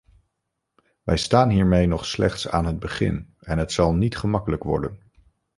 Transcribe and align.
Wij 1.03 1.17
staan 1.17 1.49
hiermee 1.49 1.87
nog 1.87 2.05
slechts 2.05 2.47
aan 2.47 2.65
het 2.65 2.79
begin 2.79 3.35
en 3.39 3.57
het 3.57 3.71
zal 3.71 3.93
niet 3.93 4.17
gemakkelijk 4.17 4.63
worden. 4.63 4.99